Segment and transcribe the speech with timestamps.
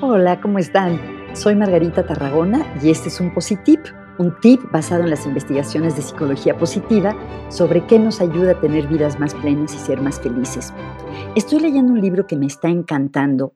[0.00, 1.00] Hola, ¿cómo están?
[1.34, 3.80] Soy Margarita Tarragona y este es un Positip,
[4.18, 7.16] un tip basado en las investigaciones de psicología positiva
[7.50, 10.72] sobre qué nos ayuda a tener vidas más plenas y ser más felices.
[11.34, 13.54] Estoy leyendo un libro que me está encantando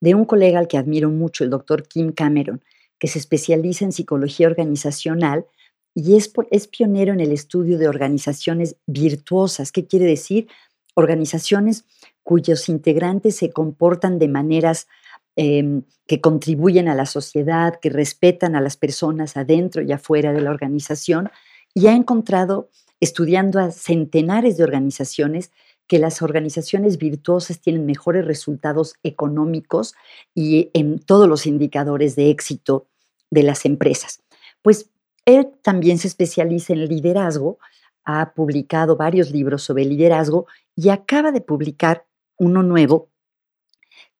[0.00, 2.64] de un colega al que admiro mucho, el doctor Kim Cameron,
[2.98, 5.46] que se especializa en psicología organizacional
[5.94, 9.70] y es, es pionero en el estudio de organizaciones virtuosas.
[9.70, 10.48] ¿Qué quiere decir?
[10.94, 11.84] Organizaciones
[12.22, 14.86] cuyos integrantes se comportan de maneras
[15.34, 20.42] Em, que contribuyen a la sociedad, que respetan a las personas adentro y afuera de
[20.42, 21.30] la organización,
[21.72, 22.68] y ha encontrado,
[23.00, 25.50] estudiando a centenares de organizaciones,
[25.86, 29.94] que las organizaciones virtuosas tienen mejores resultados económicos
[30.34, 32.88] y en todos los indicadores de éxito
[33.30, 34.22] de las empresas.
[34.60, 34.90] Pues
[35.24, 37.58] él también se especializa en liderazgo,
[38.04, 40.46] ha publicado varios libros sobre liderazgo
[40.76, 42.04] y acaba de publicar
[42.38, 43.10] uno nuevo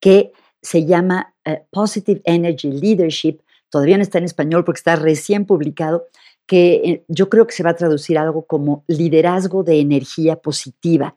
[0.01, 5.45] que se llama eh, Positive Energy Leadership, todavía no está en español porque está recién
[5.45, 6.07] publicado,
[6.46, 11.16] que eh, yo creo que se va a traducir algo como liderazgo de energía positiva.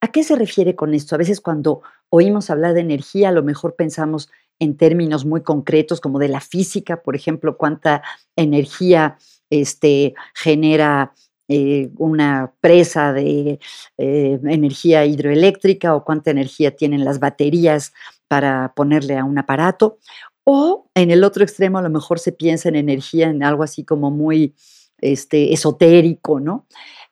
[0.00, 1.14] ¿A qué se refiere con esto?
[1.14, 6.00] A veces cuando oímos hablar de energía, a lo mejor pensamos en términos muy concretos
[6.00, 8.02] como de la física, por ejemplo, cuánta
[8.36, 9.18] energía
[9.50, 11.14] este, genera
[11.52, 13.58] eh, una presa de
[13.96, 17.92] energía hidroeléctrica o cuánta energía tienen las baterías
[18.28, 19.98] para ponerle a un aparato.
[20.44, 23.84] O en el otro extremo a lo mejor se piensa en energía, en algo así
[23.84, 24.54] como muy
[25.00, 26.68] este, esotérico, ¿no?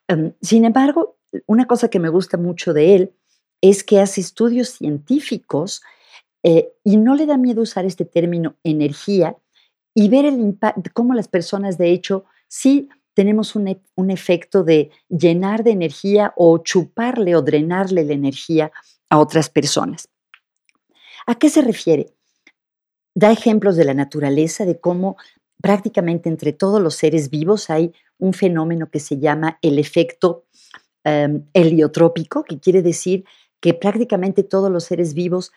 [0.06, 1.16] Em, sin embargo,
[1.47, 3.12] una cosa que me gusta mucho de él
[3.61, 5.83] es que hace estudios científicos
[6.44, 9.36] eh, y no le da miedo usar este término energía
[9.94, 10.56] y ver el
[10.94, 17.34] cómo las personas de hecho sí tenemos un, efecto de llenar de energía o chuparle
[17.34, 18.70] o drenarle la energía
[19.10, 20.08] a otras personas.
[21.27, 22.14] ¿A qué se refiere?
[23.16, 25.16] Da ejemplos de la naturaleza, de cómo
[25.60, 30.44] prácticamente entre todos los seres vivos hay un fenómeno que se llama el efecto
[31.03, 33.25] em, heliotrópico, que quiere decir
[33.59, 35.50] que prácticamente todos los seres vivos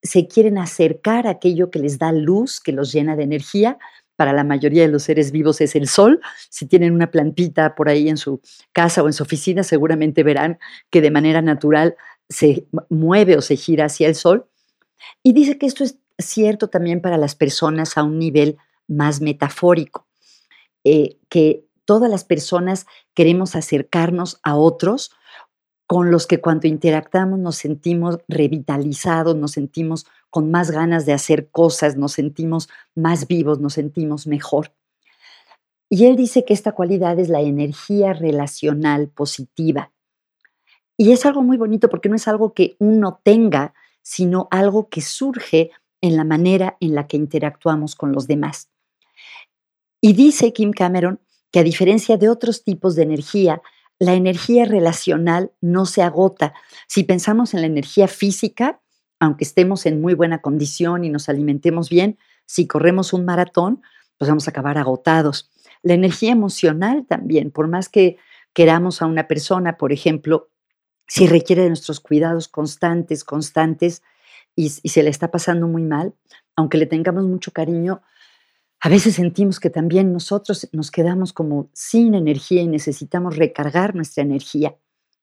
[0.00, 3.78] se quieren acercar a aquello que les da luz, que los llena de energía.
[4.16, 6.20] Para la mayoría de los seres vivos es el sol.
[6.50, 8.40] Si tienen una plantita por ahí en su
[8.72, 10.58] casa o en su oficina, seguramente verán
[10.90, 11.96] que de manera natural
[12.28, 14.46] se mueve o se gira hacia el sol.
[15.22, 20.06] Y dice que esto es cierto también para las personas a un nivel más metafórico,
[20.84, 25.10] eh, que todas las personas queremos acercarnos a otros
[25.86, 31.48] con los que cuando interactamos nos sentimos revitalizados, nos sentimos con más ganas de hacer
[31.52, 34.74] cosas, nos sentimos más vivos, nos sentimos mejor.
[35.88, 39.92] Y él dice que esta cualidad es la energía relacional positiva.
[40.96, 45.02] Y es algo muy bonito porque no es algo que uno tenga, sino algo que
[45.02, 48.70] surge en la manera en la que interactuamos con los demás.
[50.00, 51.20] Y dice Kim Cameron
[51.52, 53.62] que a diferencia de otros tipos de energía,
[54.00, 56.54] la energía relacional no se agota.
[56.88, 58.80] Si pensamos en la energía física,
[59.24, 63.82] aunque estemos en muy buena condición y nos alimentemos bien, si corremos un maratón,
[64.18, 65.50] pues vamos a acabar agotados.
[65.82, 68.16] La energía emocional también, por más que
[68.52, 70.48] queramos a una persona, por ejemplo,
[71.06, 74.02] si requiere de nuestros cuidados constantes, constantes,
[74.56, 76.14] y, se le está pasando muy mal,
[76.54, 78.02] aunque le tengamos mucho cariño,
[78.80, 84.22] a veces sentimos que también nosotros nos quedamos como sin energía y necesitamos recargar nuestra
[84.22, 84.76] energía.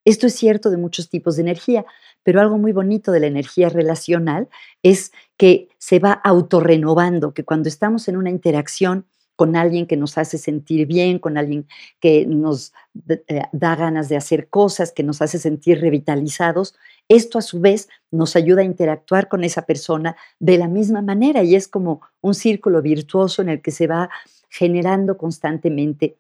[0.06, 1.86] Esto es cierto de muchos tipos de energía,
[2.24, 4.50] pero algo muy bonito de la energía relacional
[4.84, 10.20] es que se va autorrenovando, que cuando estamos en una interacción con alguien que nos
[10.20, 11.68] hace sentir bien, con alguien
[12.00, 12.74] que nos
[13.10, 16.76] eh, da ganas de hacer cosas, que nos hace sentir revitalizados,
[17.10, 21.42] esto a su vez nos ayuda a interactuar con esa persona de la misma manera
[21.42, 24.12] y es como un círculo virtuoso en el que se va
[24.50, 26.18] generando constantemente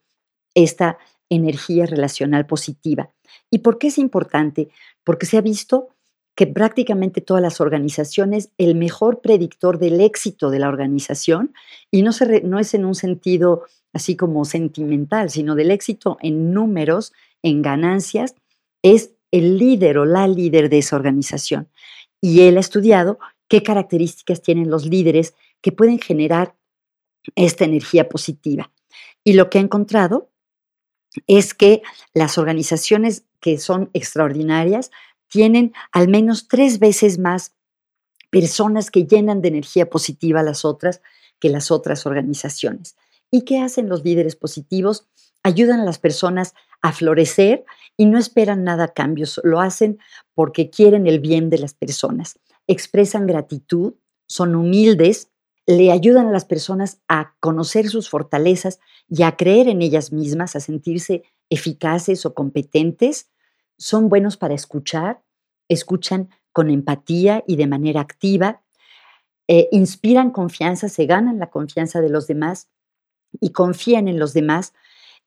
[0.55, 0.97] esta
[1.31, 3.09] energía relacional positiva.
[3.49, 4.69] ¿Y por qué es importante?
[5.03, 5.89] Porque se ha visto
[6.35, 11.53] que prácticamente todas las organizaciones, el mejor predictor del éxito de la organización,
[11.89, 12.11] y no,
[12.43, 13.63] no es en un sentido
[13.93, 18.35] así como sentimental, sino del éxito en números, en ganancias,
[18.81, 21.69] es el líder o la líder de esa organización.
[22.21, 26.55] Y él ha estudiado qué características tienen los líderes que pueden generar
[27.35, 28.71] esta energía positiva.
[29.23, 30.30] Y lo que ha encontrado
[31.27, 31.81] es que
[32.13, 34.91] las organizaciones que son extraordinarias
[35.27, 37.53] tienen al menos tres veces más
[38.29, 41.01] personas que llenan de energía positiva a las otras
[41.39, 42.95] que las otras organizaciones.
[43.29, 45.07] ¿Y qué hacen los líderes positivos?
[45.43, 47.65] ayudan a las personas a florecer
[47.97, 49.99] y no esperan nada cambios, lo hacen
[50.33, 52.39] porque quieren el bien de las personas.
[52.67, 53.93] Expresan gratitud,
[54.27, 55.29] son humildes,
[55.65, 60.55] le ayudan a las personas a conocer sus fortalezas y a creer en ellas mismas,
[60.55, 63.29] a sentirse eficaces o competentes.
[63.77, 65.21] Son buenos para escuchar,
[65.67, 68.61] escuchan con empatía y de manera activa,
[69.47, 72.69] eh, inspiran confianza, se ganan la confianza de los demás
[73.39, 74.73] y confían en los demás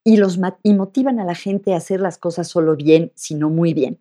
[0.02, 3.72] y, los, y motivan a la gente a hacer las cosas solo bien, sino muy
[3.72, 4.00] bien.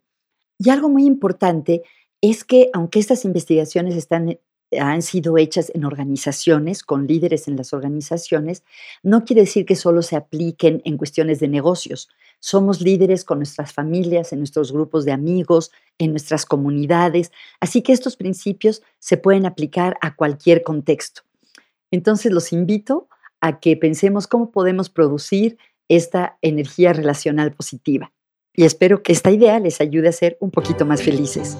[0.60, 1.84] Y algo muy importante
[2.22, 4.40] es que aunque estas investigaciones están
[4.80, 8.64] han sido hechas en organizaciones, con líderes en las organizaciones,
[9.02, 12.10] no quiere decir que solo se apliquen en cuestiones de negocios.
[12.40, 17.94] Somos líderes con nuestras familias, en nuestros grupos de amigos, en nuestras comunidades, así que
[17.94, 21.22] estos principios se pueden aplicar a cualquier contexto.
[21.92, 23.08] Entonces los invito
[23.40, 25.58] a que pensemos cómo podemos producir
[25.90, 28.12] esta energía relacional positiva.
[28.56, 31.58] Y espero que esta idea les ayude a ser un poquito más felices.